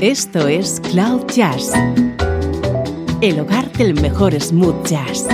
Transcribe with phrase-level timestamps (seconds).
[0.00, 1.72] Esto es Cloud Jazz,
[3.20, 5.26] el hogar del mejor smooth jazz,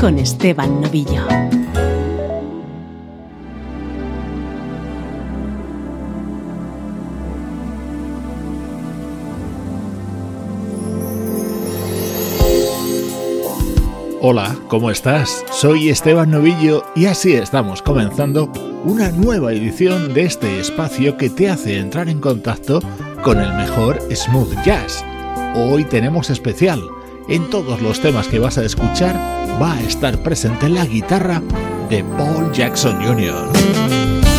[0.00, 1.22] con Esteban Novillo.
[14.20, 15.44] Hola, ¿cómo estás?
[15.52, 18.50] Soy Esteban Novillo y así estamos comenzando
[18.84, 22.80] una nueva edición de este espacio que te hace entrar en contacto
[23.22, 25.04] con el mejor smooth jazz.
[25.54, 26.82] Hoy tenemos especial.
[27.28, 29.14] En todos los temas que vas a escuchar
[29.60, 31.40] va a estar presente la guitarra
[31.88, 34.31] de Paul Jackson Jr.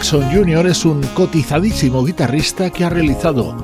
[0.00, 0.66] Jackson Jr.
[0.66, 3.54] es un cotizadísimo guitarrista que ha realizado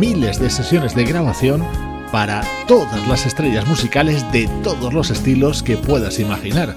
[0.00, 1.64] miles de sesiones de grabación
[2.10, 6.74] para todas las estrellas musicales de todos los estilos que puedas imaginar.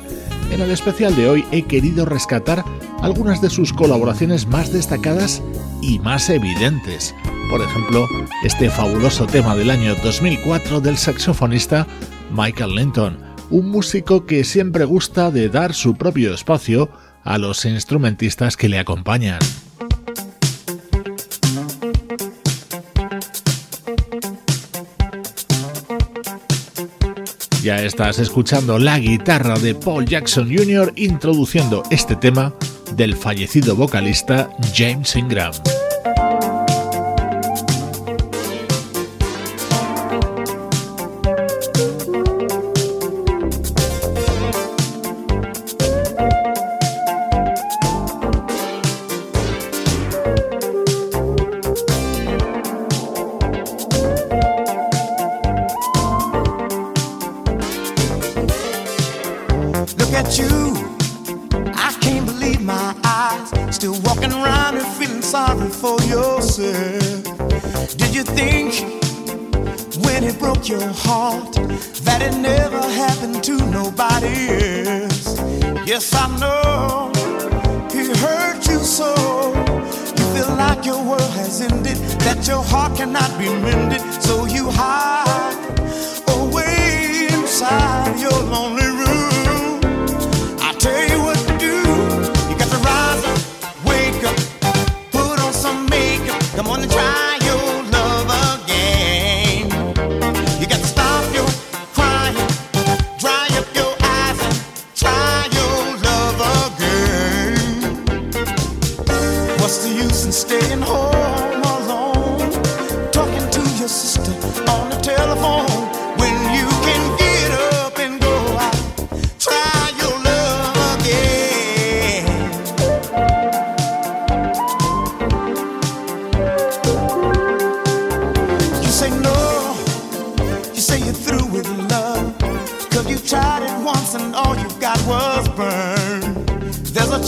[0.51, 2.63] En el especial de hoy he querido rescatar
[3.01, 5.41] algunas de sus colaboraciones más destacadas
[5.81, 7.15] y más evidentes.
[7.49, 8.07] Por ejemplo,
[8.43, 11.87] este fabuloso tema del año 2004 del saxofonista
[12.31, 13.17] Michael Linton,
[13.49, 16.91] un músico que siempre gusta de dar su propio espacio
[17.27, 19.39] a los instrumentistas que le acompañan.
[27.61, 30.93] Ya estás escuchando la guitarra de Paul Jackson Jr.
[30.95, 32.53] introduciendo este tema
[32.95, 35.51] del fallecido vocalista James Ingram.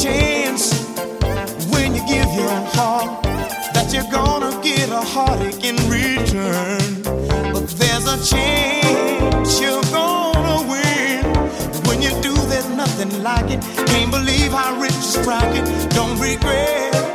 [0.02, 0.72] chance
[1.72, 3.22] when you give your heart
[3.74, 7.04] that you're gonna get a heartache in return.
[7.52, 11.26] But there's a chance you're gonna win.
[11.88, 13.62] When you do, there's nothing like it.
[13.88, 15.66] Can't believe how rich is bracket.
[15.92, 17.09] Don't regret.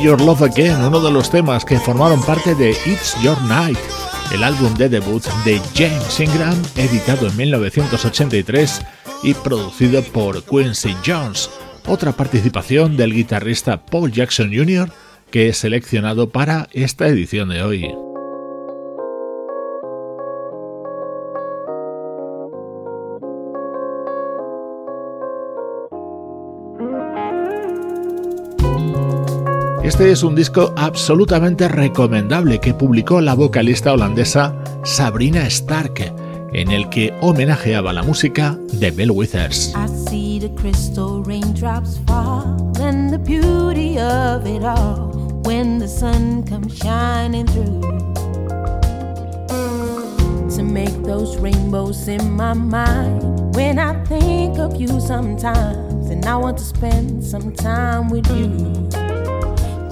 [0.00, 3.78] Love Again, uno de los temas que formaron parte de It's Your Night,
[4.32, 8.80] el álbum de debut de James Ingram, editado en 1983
[9.22, 11.50] y producido por Quincy Jones,
[11.86, 14.90] otra participación del guitarrista Paul Jackson Jr.
[15.30, 18.11] que es seleccionado para esta edición de hoy.
[29.92, 36.14] Este es un disco absolutamente recomendable que publicó la vocalista holandesa Sabrina Stark,
[36.54, 39.74] en el que homenajeaba la música de Bell Withers.
[50.56, 56.36] To make those rainbows in my mind when I think of you sometimes, and I
[56.36, 59.01] want to spend some time with you.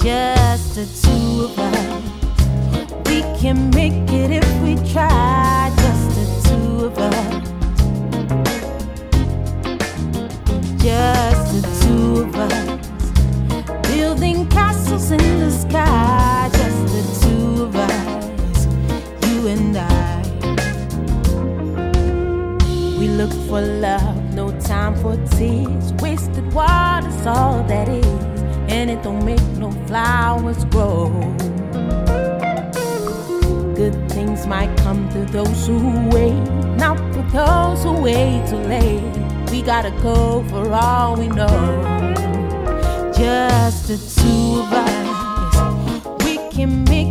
[0.02, 2.02] just the two of us.
[3.07, 7.49] We can make it if we try, just the two of us.
[10.83, 12.80] Just the two of us.
[13.88, 18.66] Building castles in the sky, just the two of us.
[19.28, 20.23] You and I.
[22.99, 25.92] We look for love, no time for tears.
[26.00, 28.10] Wasted water's all that is
[28.80, 31.10] and it don't make no flowers grow.
[33.75, 36.40] Good things might come to those who wait,
[36.78, 39.02] not for those who wait too late.
[39.50, 41.58] We gotta go for all we know.
[43.14, 47.10] Just the two of us, we can make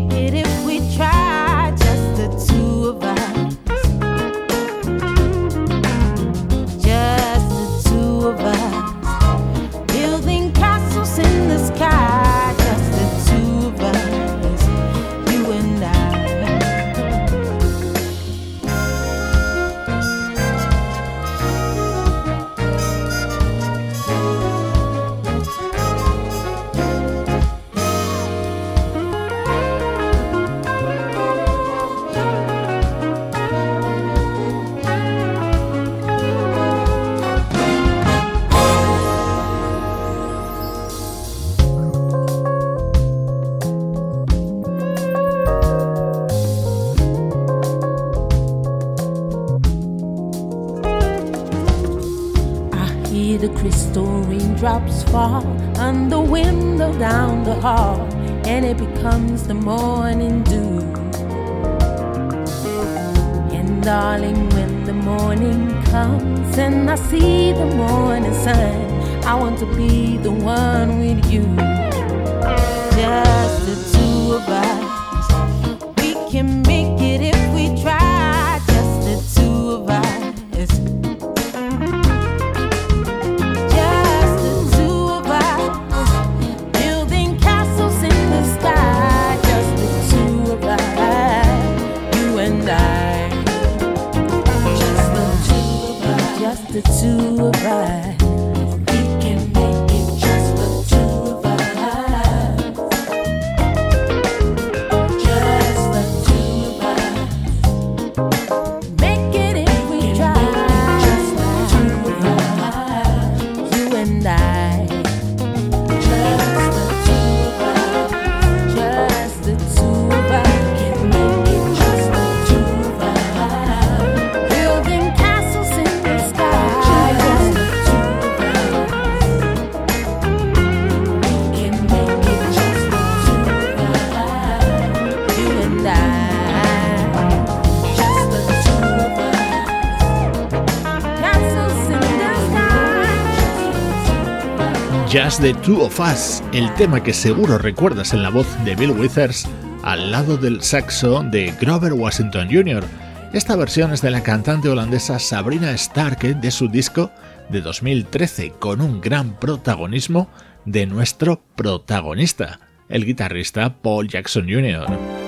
[145.42, 149.48] The Two of Us, el tema que seguro recuerdas en la voz de Bill Withers
[149.84, 152.84] al lado del saxo de Grover Washington Jr.
[153.32, 157.12] Esta versión es de la cantante holandesa Sabrina Stark de su disco
[157.48, 160.30] de 2013 con un gran protagonismo
[160.66, 165.19] de nuestro protagonista, el guitarrista Paul Jackson Jr.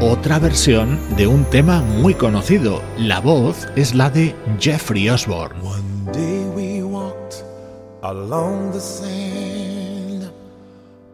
[0.00, 2.80] otra versión de un tema muy conocido.
[2.96, 5.60] La voz es la de Jeffrey Osborne.
[5.62, 7.44] One day we walked
[8.02, 10.30] along the sand.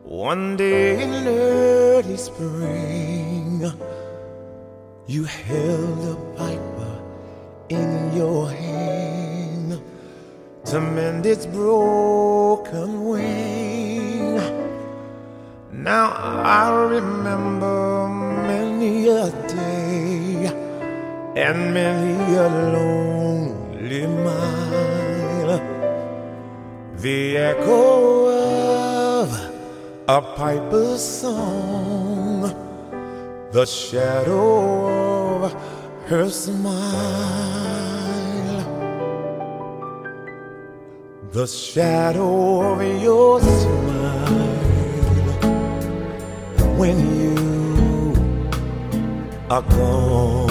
[0.05, 3.73] One day in early spring,
[5.09, 7.01] you held a piper
[7.69, 9.81] in your hand
[10.67, 14.41] to mend its broken wing.
[15.73, 16.13] Now
[16.45, 18.06] I remember
[18.87, 20.47] many a day
[21.37, 25.61] and many a lonely mile.
[26.97, 28.29] The echo
[29.21, 29.29] of
[30.09, 32.43] a piper's song,
[33.53, 35.53] the shadow of
[36.07, 36.67] her smile,
[41.33, 44.27] the shadow of your smile
[46.79, 47.26] when you
[49.49, 50.47] are gone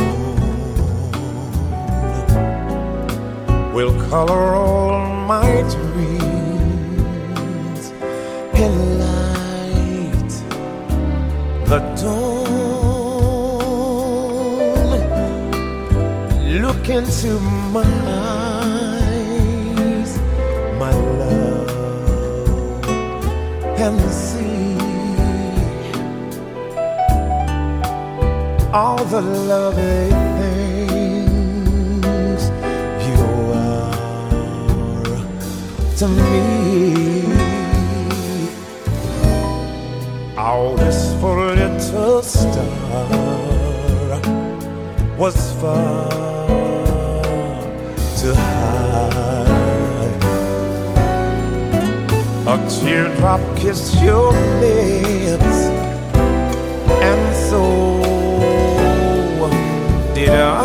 [3.74, 4.98] will color all
[5.28, 6.32] my dreams
[8.54, 10.34] and light
[11.70, 12.46] the dawn.
[16.62, 17.40] Look into
[17.76, 17.84] my
[19.04, 20.12] eyes,
[20.80, 22.88] my love,
[23.78, 24.00] and
[28.76, 32.50] all the loving things
[33.08, 33.16] you
[33.54, 33.96] are
[35.96, 37.24] to me.
[40.38, 44.20] All this for little star
[45.18, 46.10] was far
[48.20, 49.46] too high.
[52.46, 55.70] A teardrop kissed your lips,
[57.10, 57.85] and so
[60.16, 60.65] did I.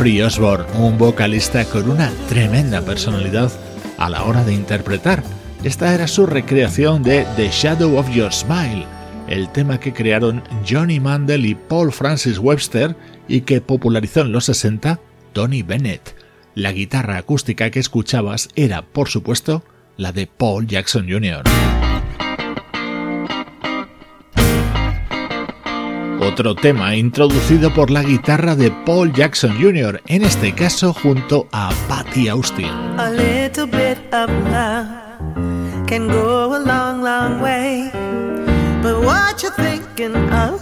[0.00, 3.52] Jeffrey Osborne, un vocalista con una tremenda personalidad
[3.98, 5.22] a la hora de interpretar.
[5.62, 8.86] Esta era su recreación de The Shadow of Your Smile,
[9.28, 12.96] el tema que crearon Johnny Mandel y Paul Francis Webster
[13.28, 14.98] y que popularizó en los 60
[15.34, 16.16] Tony Bennett.
[16.54, 19.64] La guitarra acústica que escuchabas era, por supuesto,
[19.98, 21.42] la de Paul Jackson Jr.
[26.22, 31.70] Otro tema introducido por la guitarra de Paul Jackson Jr., en este caso junto a
[31.88, 32.66] Patty Austin.
[32.98, 34.86] A little bit of love
[35.86, 37.90] can go a long, long way.
[38.82, 40.60] But what you're thinking of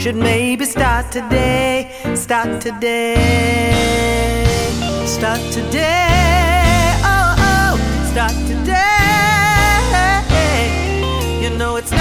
[0.00, 1.90] should maybe start today.
[2.14, 3.14] Start today.
[5.04, 6.94] Start today.
[7.04, 7.78] Oh, oh.
[8.12, 8.88] Start today.
[11.42, 11.92] You know it's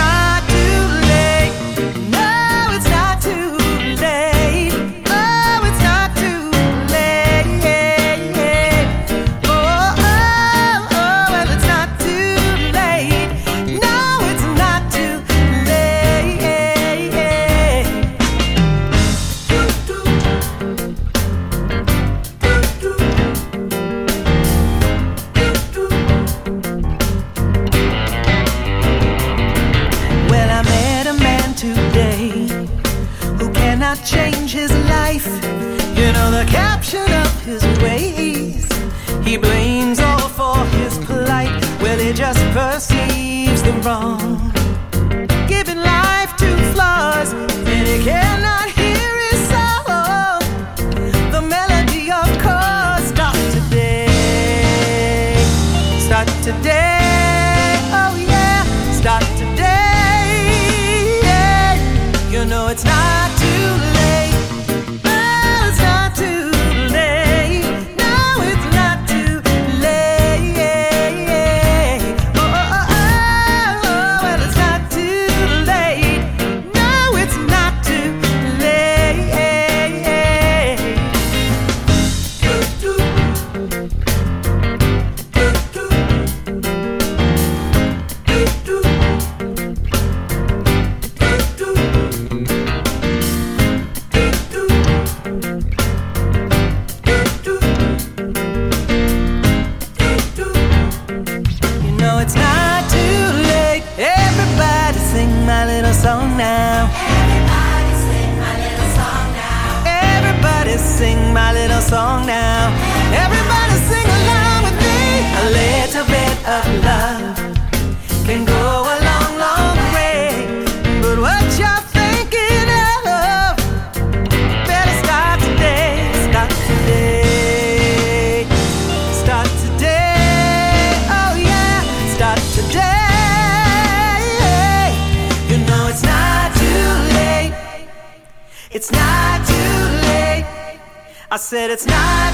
[141.47, 142.26] said it's not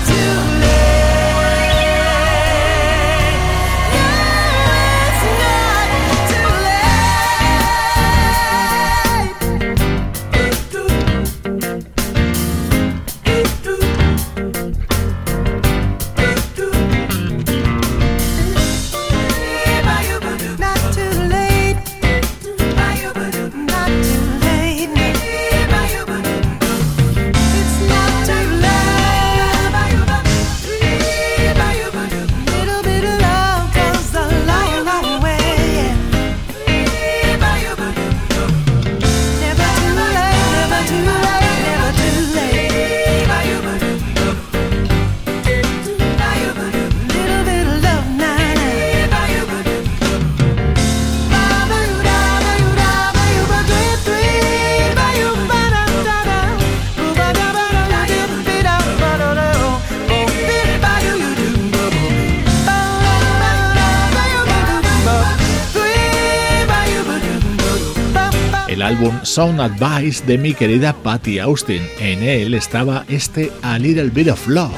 [69.24, 71.82] Sound Advice de mi querida Patty Austin.
[72.00, 74.72] En él estaba este A Little Bit of Love,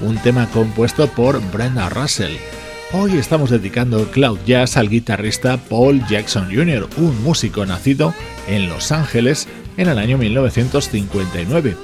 [0.00, 2.36] un tema compuesto por Brenda Russell.
[2.92, 8.14] Hoy estamos dedicando Cloud Jazz al guitarrista Paul Jackson Jr., un músico nacido
[8.48, 11.76] en Los Ángeles en el año 1959.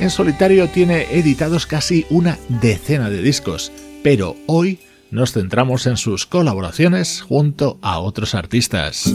[0.00, 3.72] En solitario tiene editados casi una decena de discos,
[4.02, 9.14] pero hoy nos centramos en sus colaboraciones junto a otros artistas.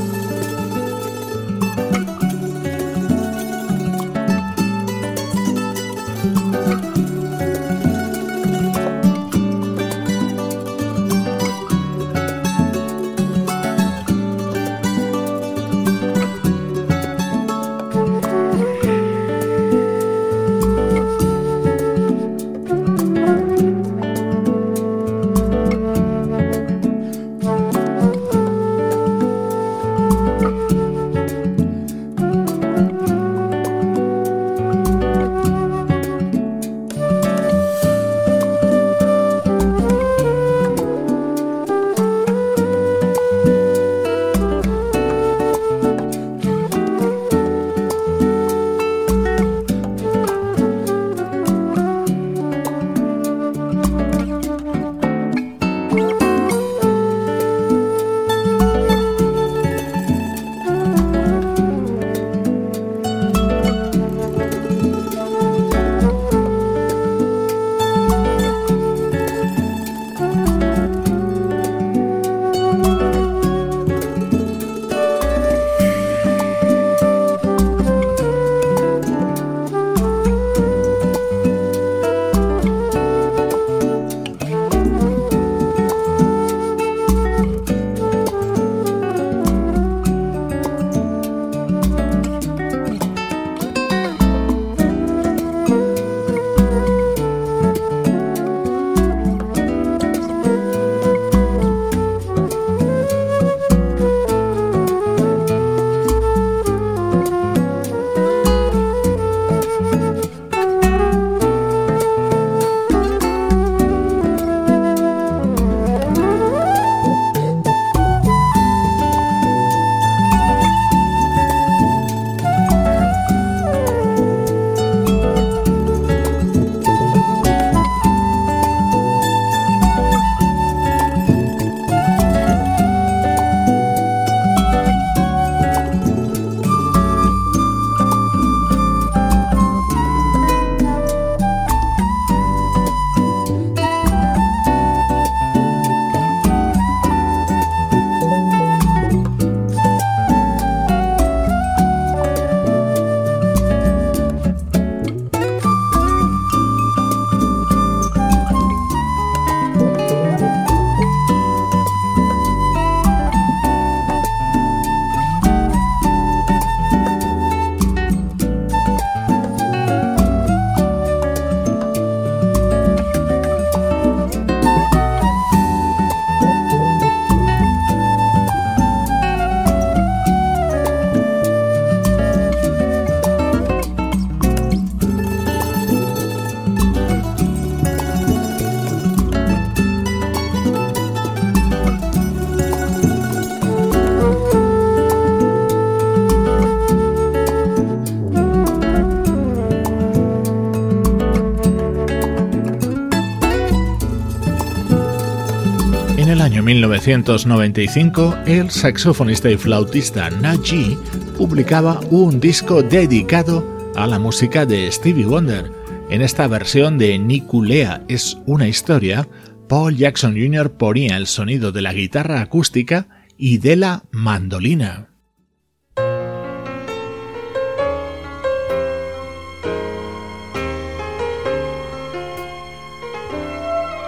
[206.91, 210.97] 1995, el saxofonista y flautista Naji
[211.37, 215.71] publicaba un disco dedicado a la música de Stevie Wonder.
[216.09, 219.25] En esta versión de Niculea es una historia,
[219.69, 220.73] Paul Jackson Jr.
[220.73, 225.10] ponía el sonido de la guitarra acústica y de la mandolina.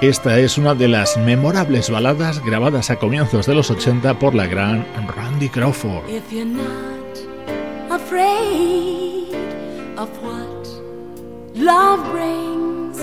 [0.04, 4.48] Esta es una de las memorables baladas grabadas a comienzos de los 80 por la
[4.48, 4.86] gran
[5.16, 6.10] Randy Crawford.
[6.10, 7.18] If you're not
[7.89, 9.34] afraid
[9.98, 10.68] of what
[11.56, 12.98] love brings,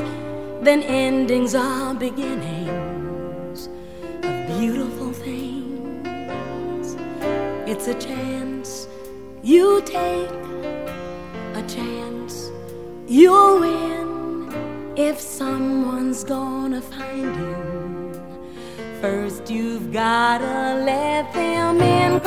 [0.63, 3.71] then endings are beginnings
[4.23, 6.97] of beautiful things.
[7.67, 8.87] It's a chance
[9.43, 10.29] you take,
[11.55, 12.53] a chance
[13.09, 14.10] you'll win.
[15.09, 18.13] If someone's gonna find you.
[19.01, 22.20] First, you've gotta let them in,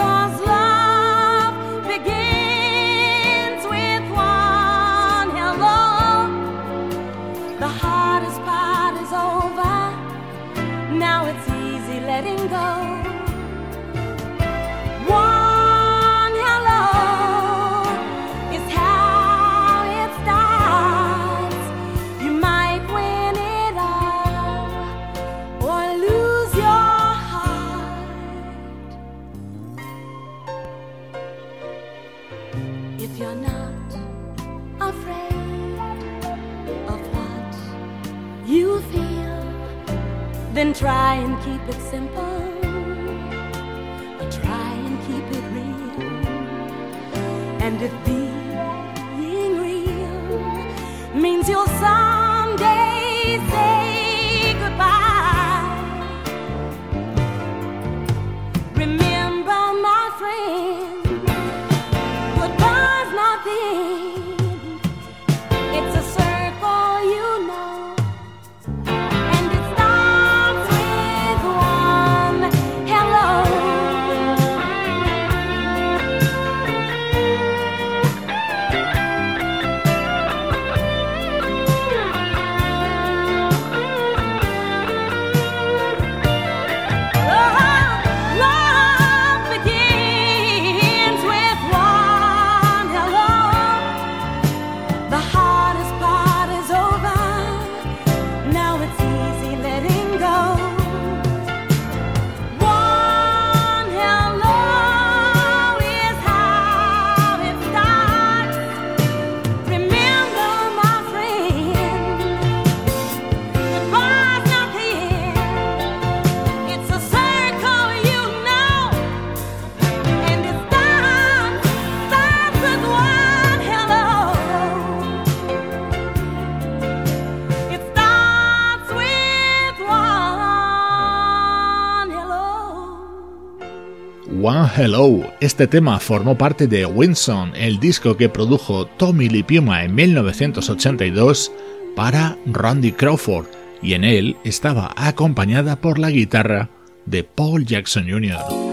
[134.76, 135.32] Hello.
[135.40, 141.52] Este tema formó parte de Winson, el disco que produjo Tommy Lee en 1982
[141.96, 143.46] para Randy Crawford,
[143.84, 146.72] y en él estaba acompañada por la guitarra
[147.06, 148.73] de Paul Jackson Jr.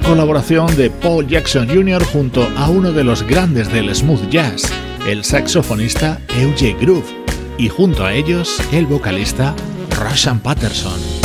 [0.00, 2.04] colaboración de Paul Jackson Jr.
[2.04, 4.64] junto a uno de los grandes del smooth jazz,
[5.06, 7.06] el saxofonista Eugene Groove,
[7.58, 9.54] y junto a ellos el vocalista
[9.90, 11.15] Rashan Patterson.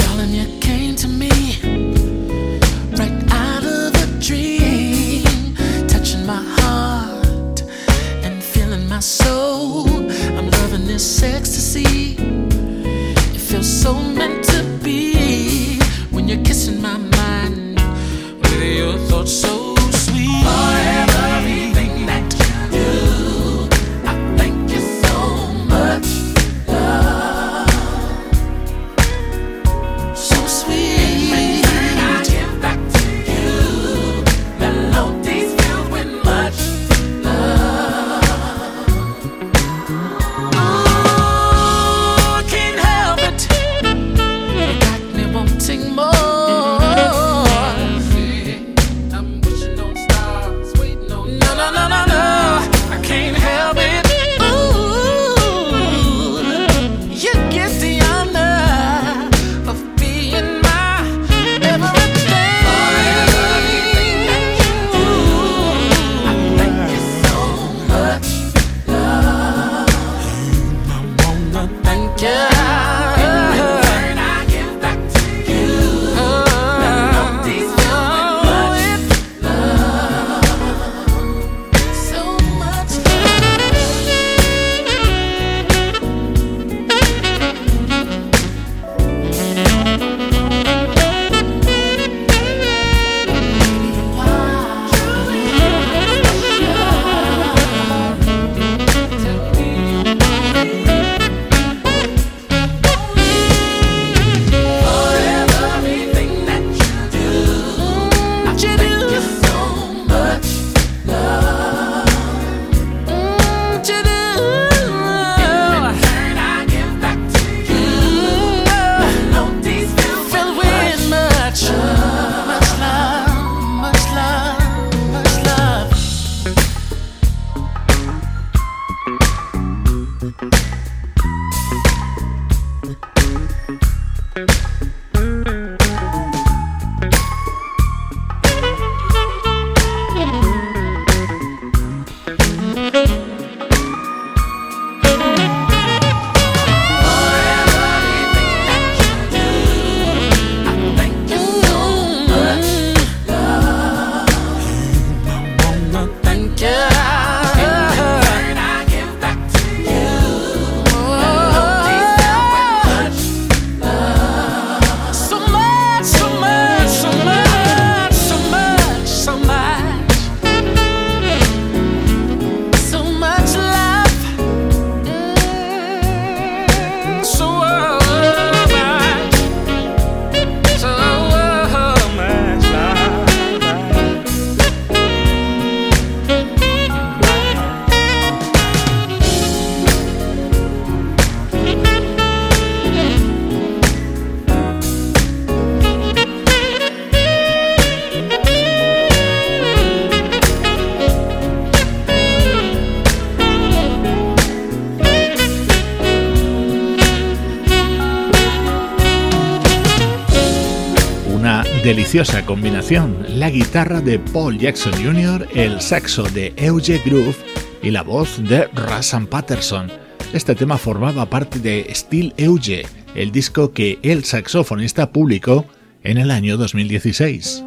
[212.46, 217.38] Combinación, la guitarra de Paul Jackson Jr., el saxo de Euge Groove
[217.82, 219.90] y la voz de Russell Patterson.
[220.34, 222.86] Este tema formaba parte de Steel Euge,
[223.16, 225.66] el disco que el saxofonista publicó
[226.04, 227.64] en el año 2016.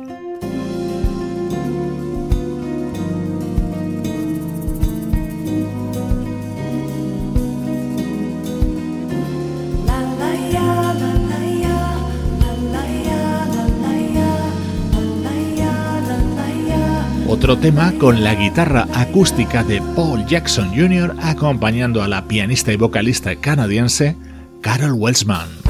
[17.45, 21.15] Otro tema con la guitarra acústica de Paul Jackson Jr.
[21.21, 24.17] acompañando a la pianista y vocalista canadiense
[24.63, 25.64] Carol Welsman.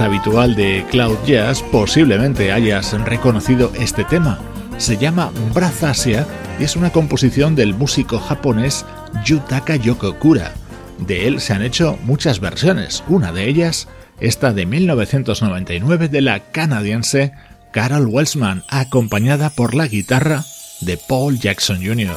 [0.00, 4.38] Habitual de Cloud Jazz, posiblemente hayas reconocido este tema.
[4.76, 6.26] Se llama Brazasia
[6.60, 8.84] y es una composición del músico japonés
[9.24, 10.52] Yutaka Yokokura.
[10.98, 13.88] De él se han hecho muchas versiones, una de ellas
[14.20, 17.32] esta de 1999 de la canadiense
[17.72, 20.44] Carol Welsman, acompañada por la guitarra
[20.80, 22.16] de Paul Jackson Jr.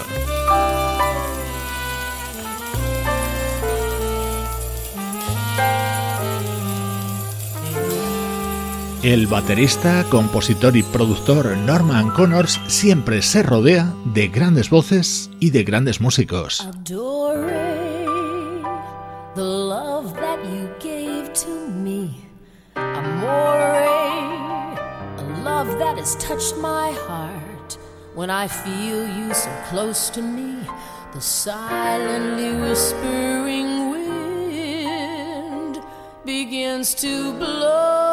[9.02, 15.64] El baterista, compositor y productor Norman Connors siempre se rodea de grandes voces y de
[15.64, 16.68] grandes músicos.
[25.78, 27.78] that has touched my heart
[28.14, 30.58] when I feel you so close to me.
[31.14, 35.82] The silently whispering wind
[36.26, 38.09] begins to blow.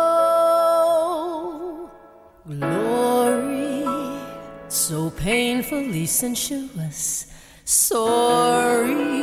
[5.26, 7.26] Painfully sensuous,
[7.64, 9.18] soaring,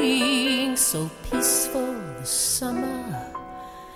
[0.76, 3.32] so peaceful the summer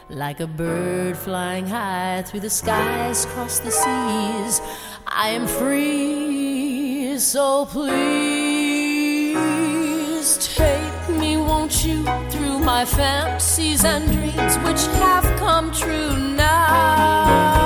[0.08, 4.62] like a bird flying high through the skies, across the seas,
[5.06, 7.18] I am free.
[7.20, 7.98] So please
[10.56, 17.58] take me, won't you, through my fantasies and dreams which have come true now.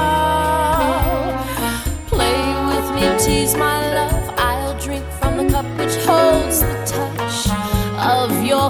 [2.08, 3.91] Play with me, tease my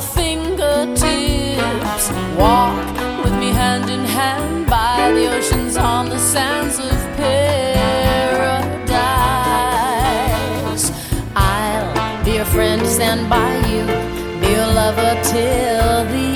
[0.01, 2.11] fingertips.
[2.37, 2.85] Walk
[3.23, 8.81] with me hand in hand by the oceans on the sands of paradise.
[11.35, 13.85] I'll be your friend, stand by you,
[14.41, 16.30] be your lover till the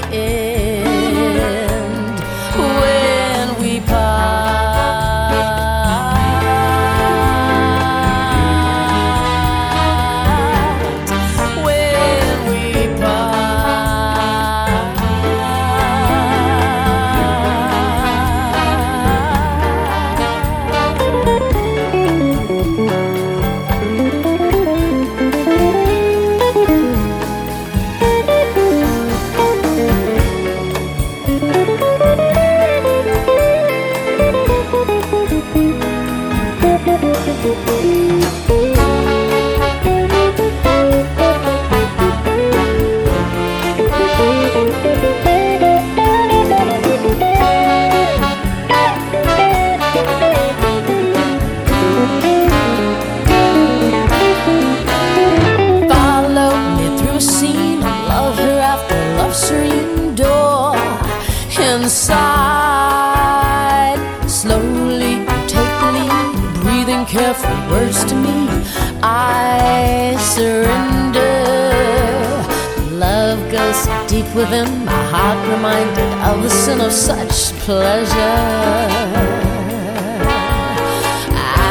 [74.45, 78.15] within my heart reminded of the sin of such pleasure.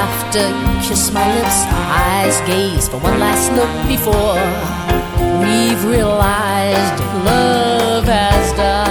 [0.03, 0.45] After
[0.87, 4.43] kiss my lips, our eyes gaze for one last look before
[5.43, 8.84] we've realized love has died.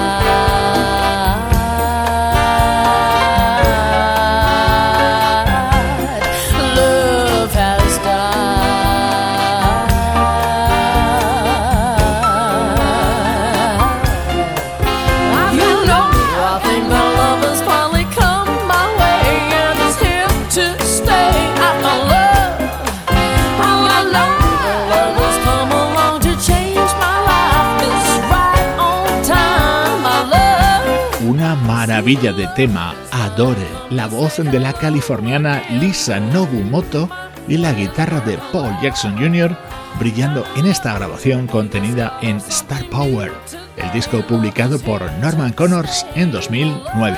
[32.13, 37.09] Maravilla de tema, Adore, la voz de la californiana Lisa Nobumoto
[37.47, 39.57] y la guitarra de Paul Jackson Jr.
[39.99, 43.31] brillando en esta grabación contenida en Star Power,
[43.77, 47.17] el disco publicado por Norman Connors en 2009.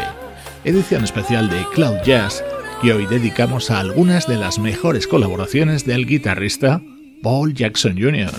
[0.64, 2.44] Edición especial de Cloud Jazz
[2.82, 6.82] que hoy dedicamos a algunas de las mejores colaboraciones del guitarrista
[7.22, 8.32] Paul Jackson Jr.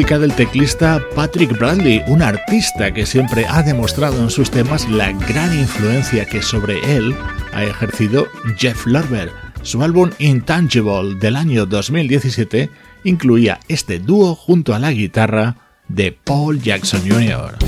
[0.00, 5.56] del teclista Patrick Bradley, un artista que siempre ha demostrado en sus temas la gran
[5.56, 7.14] influencia que sobre él
[7.52, 8.26] ha ejercido
[8.56, 9.30] Jeff Lorber.
[9.62, 12.70] Su álbum Intangible del año 2017
[13.04, 17.58] incluía este dúo junto a la guitarra de Paul Jackson Jr.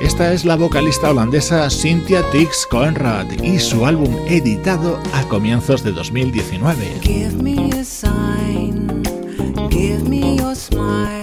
[0.00, 5.90] Esta es la vocalista holandesa Cynthia Tix Coenrad y su álbum editado a comienzos de
[5.90, 7.00] 2019.
[10.58, 11.17] Smile,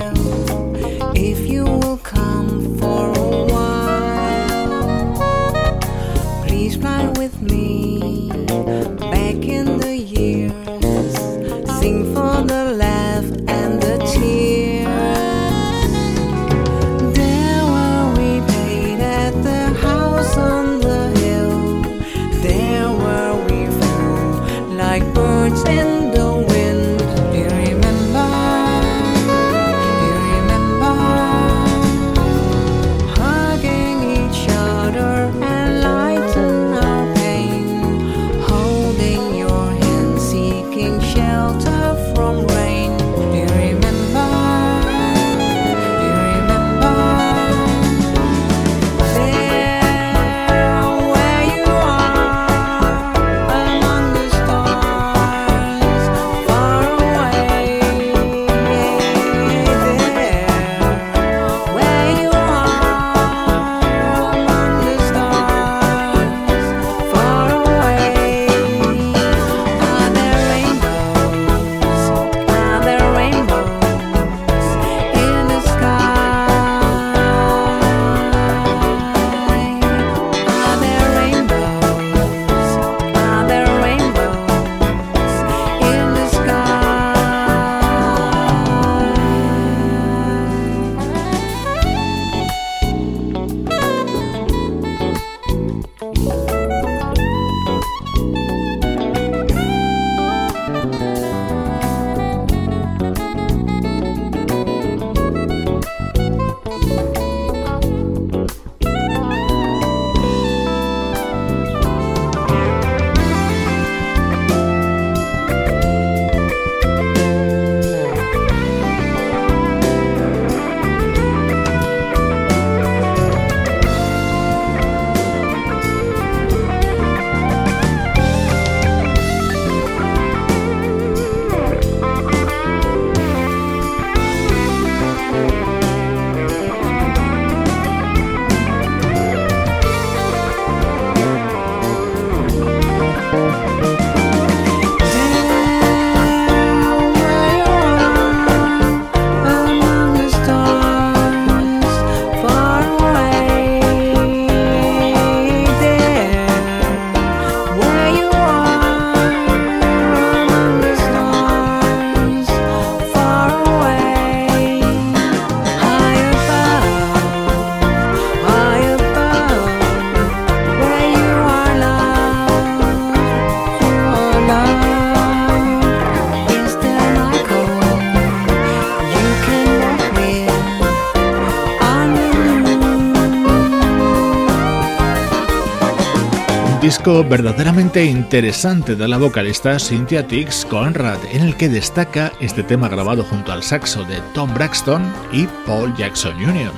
[186.85, 192.87] disco verdaderamente interesante de la vocalista Cynthia Tix Conrad, en el que destaca este tema
[192.87, 196.71] grabado junto al saxo de Tom Braxton y Paul Jackson Jr.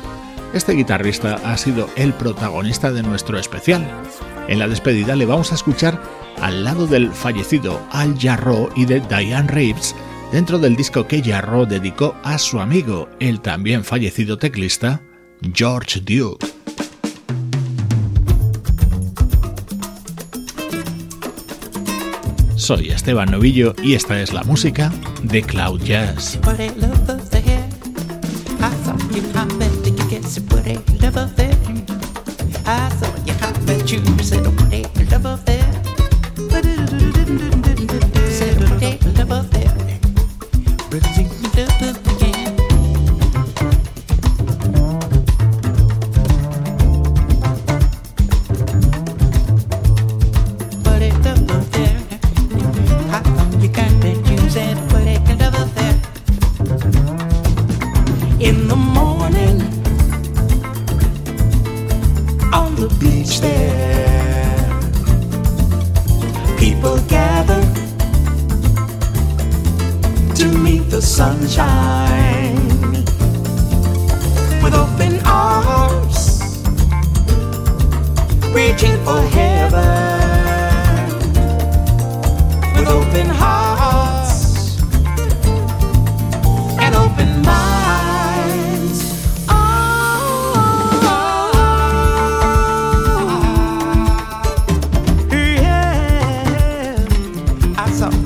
[0.54, 3.86] Este guitarrista ha sido el protagonista de nuestro especial.
[4.48, 6.02] En la despedida le vamos a escuchar
[6.42, 9.94] al lado del fallecido Al Jarreau y de Diane Reeves
[10.32, 15.02] dentro del disco que Jarreau dedicó a su amigo, el también fallecido teclista
[15.54, 16.48] George Duke.
[22.68, 24.92] Soy Esteban Novillo y esta es la música
[25.24, 26.38] de Cloud Jazz.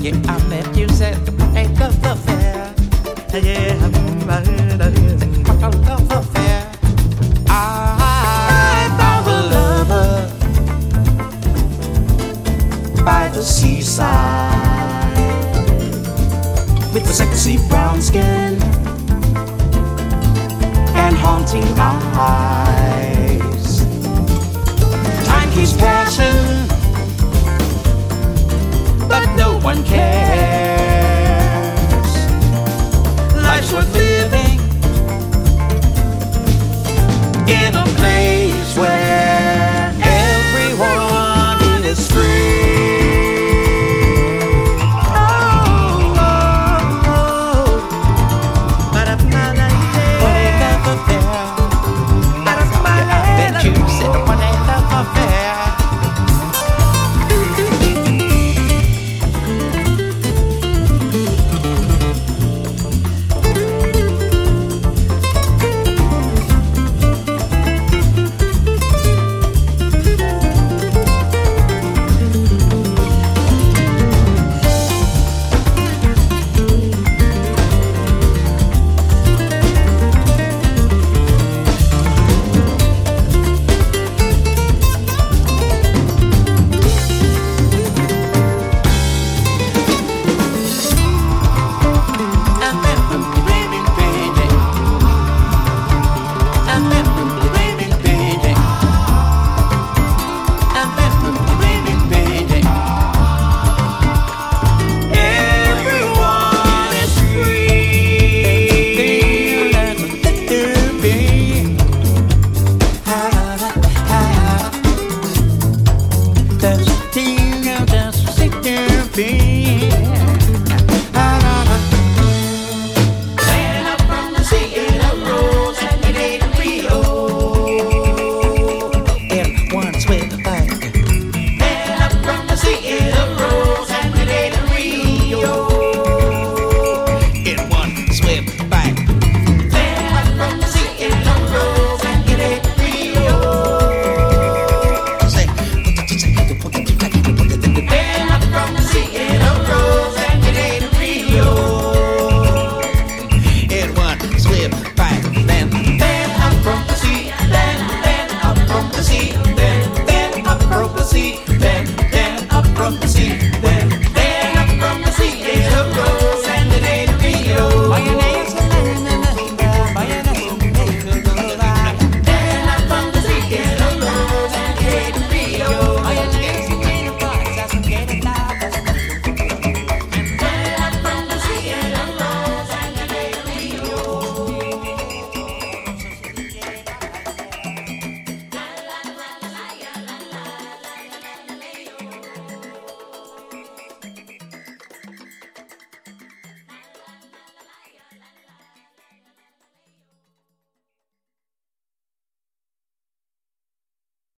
[0.04, 0.41] I saw